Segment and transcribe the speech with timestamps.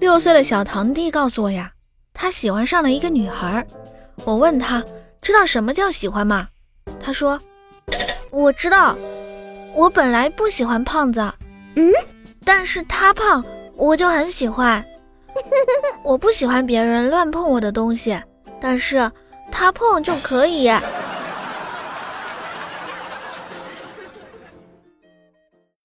[0.00, 1.72] 六岁的小堂弟告诉我呀，
[2.14, 3.66] 他喜欢上了一个女孩。
[4.24, 4.82] 我问他
[5.22, 6.48] 知道什么叫喜欢吗？
[7.00, 7.38] 他说
[8.30, 8.96] 我知道，
[9.74, 11.20] 我本来不喜欢胖子。
[11.74, 11.92] 嗯，
[12.44, 13.44] 但是他胖，
[13.74, 14.84] 我就很喜欢。
[16.02, 18.20] 我不喜欢别人乱碰我的东西，
[18.60, 19.10] 但是
[19.52, 20.68] 他碰就可以。